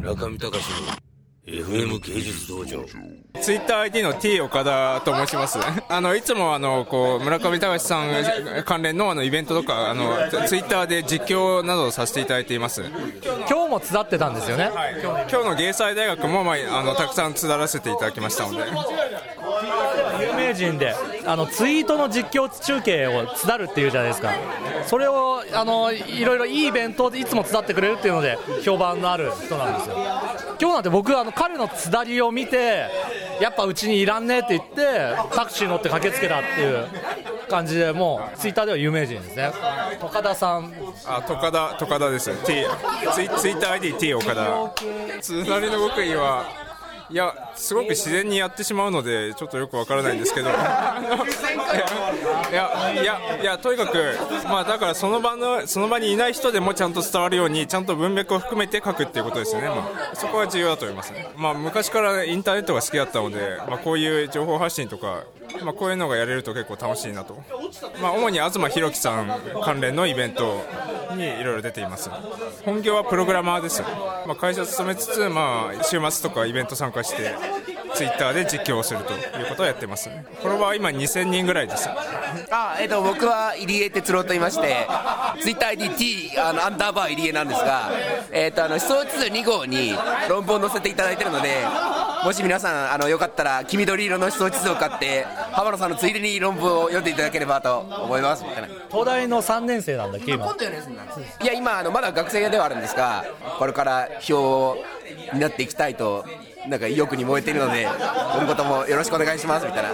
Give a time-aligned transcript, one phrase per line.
[0.00, 0.56] 村上隆の
[1.46, 2.82] FM 芸術道場
[3.42, 5.58] ツイッター ID の T 岡田と申します。
[5.90, 8.24] あの、いつもあの、こう、村上隆さん
[8.64, 10.16] 関連のあの、イベントとか、あの、
[10.46, 12.82] ツイッターで実況などをさせていただいています。
[13.46, 14.70] 今日も集ってたんですよね。
[15.30, 18.64] 今日の芸祭大学も、まあ、あの、たくさん集らせていただきましたので。
[20.18, 20.94] 有名人で
[21.30, 24.32] あのツイートの実況中継をつるっていうじゃないですか。
[24.86, 29.96] それをあのいろいろいいイベントでいつもつだってくれるっていうので評判のある人なんですよ。
[30.60, 32.86] 今日なんて僕あの彼のつだりを見て
[33.40, 36.88] やっぱうちにいらんねって言ってタクシー乗って駆けつけたっていう
[37.48, 39.52] 感じでもうツイッターでは有名人ですね。
[40.02, 40.72] 岡田さん。
[41.06, 42.30] あ岡田岡田です。
[42.44, 42.66] T
[43.14, 44.72] ツイツイッター ID T 岡田。
[45.20, 46.44] つなりの極意は
[47.10, 51.02] いや、すごく自然にやってしまうので、ちょっとよくわからないんですけど、いや、
[52.94, 61.28] いや、いや、とにかく、まあ、だからその場の、その場にいない人でもちゃんと伝わるように、ちゃんと文脈を含めて書くっていうことですよね、まあ、そこは重要だと思いますね。
[61.36, 65.24] まあ、昔からインターネットが好きだったので、まあ、こういう情報発信とか、
[65.62, 67.42] まあ、こういうのがやれると結構楽しいなと、
[68.00, 70.64] まあ、主に東博樹さん関連のイベント
[71.14, 72.10] にいろいろ出ています。
[72.64, 73.82] 本業はプログラマーです、
[74.26, 77.34] まあ、会社勤めつつ、まあ、週末とかイベント参加して
[77.94, 80.08] ツイッターで実況をするということをやってます。
[80.08, 81.88] フォロワー今2000人ぐらいです。
[82.50, 84.86] あ、えーと、僕は入江哲郎と言いまして
[85.40, 87.90] ツイッター ID T あのアンダーバー入江なんですが、
[88.30, 89.94] えーと、あの思想地図2号に
[90.28, 91.64] 論文を載せていただいているので
[92.24, 98.44] もし皆さんあのよかったら黄緑色の思想地図を買って浜野さんのついでに論文を読んでいただければと思います。
[98.90, 100.46] 東大の3年生なんだっけ今。
[101.42, 103.24] いや今あのまだ学生ではあるんですが
[103.58, 104.76] これから票
[105.32, 106.24] になっていきたいと
[106.68, 109.90] なんか意欲に燃えているので今後ともよろしくお願いしますみたいな。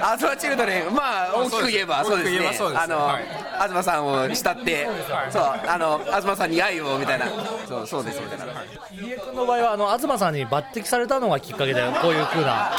[0.00, 0.94] アズマチルドレン。
[0.94, 2.38] まあ大きく言えばそうですね。
[2.74, 3.24] あの、はい、
[3.68, 4.88] 東さんを慕って、
[5.30, 7.26] そうあの東さんに愛をみたいな。
[7.68, 8.46] そうそうですみたいな。
[8.92, 12.72] 入江君の場合はあの東さんに抜擢されたのがきっかけでこういうふうな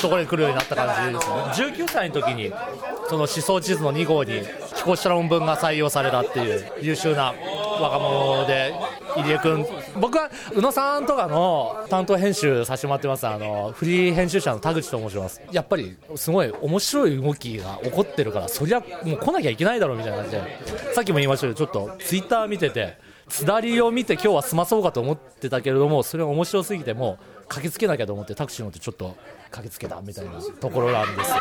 [0.00, 1.74] ところに来るようになった感じですよね。
[1.76, 2.52] 19歳の時に
[3.08, 4.42] その思想地図の2号に
[4.76, 7.34] 寄稿した論文が採用されたっていう優秀な
[7.80, 8.74] 若者で
[9.16, 9.66] 入江君
[10.00, 13.26] 僕は宇野さんとかの担当編集させてもらってます。
[13.26, 15.40] あのフリー編集者の田口と申します。
[15.52, 20.42] やっぱりすごい面白い動きが起こってるからそりゃもう来なきゃいけないだろうみたいな感じで。
[20.94, 29.16] さっきも言いましたけどちょっとツイッター見ててつだりを見て今日は済まそうかと思ってたけれどもそれが面白すぎてもう駆けつけなきゃと思ってタクシー乗ってちょっと
[29.50, 31.32] 駆けつけたみたいなところなんです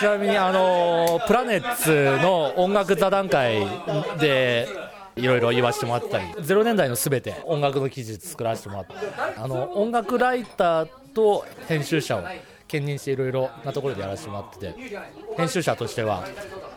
[0.00, 3.66] ちなみにあのプラネッツの音楽座談会
[4.18, 4.66] で
[5.16, 6.24] いろいろ言わせてもらったり。
[6.24, 8.94] 0年代のすべて音楽の記事作らせてもらって
[9.36, 12.24] あの音楽ライターと編集者を
[12.68, 14.74] 兼任していろいろなところでやらせてもらってて
[15.36, 16.24] 編集者としては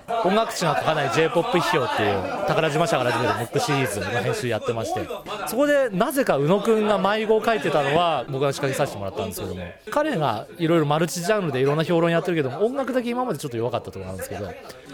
[0.07, 5.07] 音楽誌が書かない J−POP 批評っていう宝島社から始めるムックシリーズの編集やってまして
[5.47, 14.47] そこでなぜか宇野くんが迷子を書いてたのは僕が仕掛けさせてもらったんですけども彼がいろいろマルチジャンルでいろんな評論やってるけども音楽だけ今までちょっと弱かったところなんですけど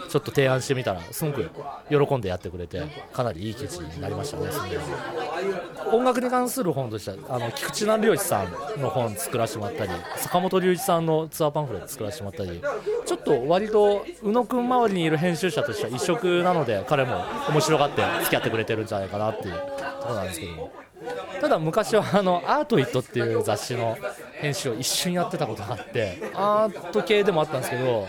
[0.08, 1.50] ちょっと提案してみたらすごく
[1.88, 4.48] 喜んでやってくれてかなりいい記事になりましたね
[5.92, 12.62] 音楽に関する本としてはあの菊池南良一さんの本作らせてもらったり坂本龍一さんのツアーパンフレット作らせてもらったり
[13.12, 20.52] ちょっと割と宇野くん周りにいる編集者としては異色なので彼も面白がって付き合ってくれてるんじゃないかなっていうところなんですけど。
[20.52, 20.72] も
[21.40, 23.98] ただ昔はあのアートイットっていう雑誌の
[24.34, 28.06] 編集を一瞬やってたことがあってアート系でもあったんですけど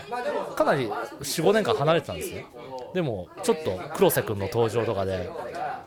[0.54, 2.46] かなり45年間離れてたんですね
[2.94, 5.28] でもちょっと黒瀬君の登場とかで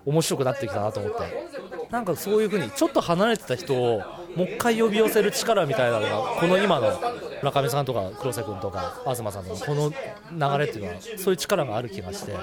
[0.06, 1.77] 面白くなってきたなと思って。
[1.89, 4.01] なんかそういう風にちょっと離れてた人を
[4.35, 7.00] もう一回呼び寄せる力みたいなのがこの今の
[7.42, 9.92] 村上さんとか黒瀬君とか東さんとかこの
[10.31, 12.34] 流れっていうのはそういう力がある気がして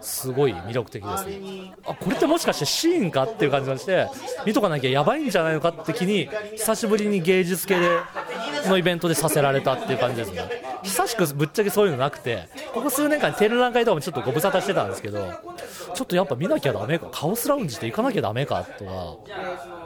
[0.00, 1.74] すごい魅力的ですね。
[1.86, 4.08] あこれってもしかしてシーンかっていう感じがして
[4.46, 7.88] 見とかなきゃやばいんじゃないのかって気に久しぶりに芸術系で
[8.68, 10.70] のイベントでさせられたっていう感じですね。
[10.82, 15.30] 久しくぶっちゃけそういうのなくてここ数年間展覧会とかもちょっとご無沙汰してたんですけど
[16.00, 17.10] ちょっとやっぱ見なきゃだめか。
[17.12, 19.18] カオスラウンジって行かなきゃだめかとか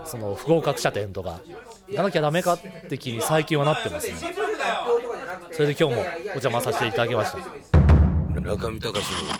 [0.04, 1.40] その不合格者店とか
[1.88, 4.14] 行かなきゃだめかって気に最近はなってますね。
[5.50, 7.38] それで今日もお邪魔させていただきました。
[8.40, 9.32] 中見隆の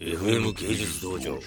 [0.00, 1.38] FM 芸術道場。